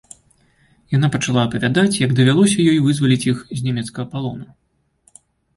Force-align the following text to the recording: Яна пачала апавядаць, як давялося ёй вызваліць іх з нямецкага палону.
Яна 0.97 1.07
пачала 1.15 1.43
апавядаць, 1.49 1.99
як 2.05 2.15
давялося 2.21 2.65
ёй 2.71 2.79
вызваліць 2.87 3.27
іх 3.33 3.45
з 3.61 3.69
нямецкага 3.69 4.11
палону. 4.15 4.47